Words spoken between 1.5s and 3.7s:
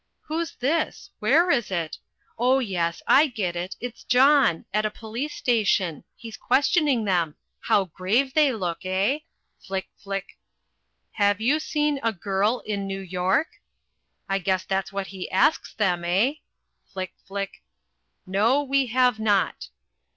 is it? Oh, yes, I get